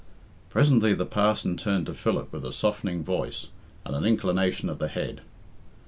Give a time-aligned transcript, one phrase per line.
[0.49, 3.49] Presently the parson turned to Philip with a softening voice
[3.85, 5.21] and an inclination of the head.